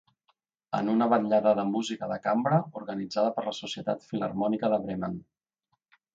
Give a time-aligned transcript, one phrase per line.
[0.77, 5.23] En una vetllada de música de cambra organitzada per la Societat Filharmònica de Bremen.